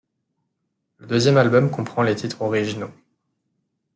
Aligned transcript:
Le 0.97 1.05
deuxième 1.05 1.37
album 1.37 1.69
comprend 1.69 2.01
les 2.01 2.15
titres 2.15 2.41
originaux. 2.41 2.89